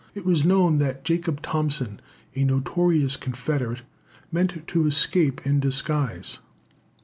It 0.15 0.25
was 0.25 0.43
known 0.43 0.79
that 0.79 1.03
Jacob 1.03 1.43
Thompson, 1.43 1.99
a 2.33 2.43
notorious 2.43 3.15
Confederate, 3.15 3.83
meant 4.31 4.65
to 4.65 4.87
escape 4.87 5.45
in 5.45 5.59
disguise. 5.59 6.39